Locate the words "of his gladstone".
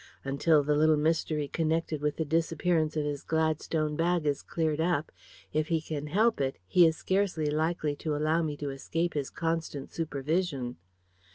2.97-3.95